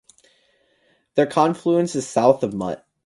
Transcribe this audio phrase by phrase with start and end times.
[1.13, 2.83] Their confluence is south of Mut.